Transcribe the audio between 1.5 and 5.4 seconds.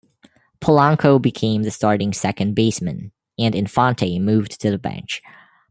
the starting second baseman, and Infante moved to the bench.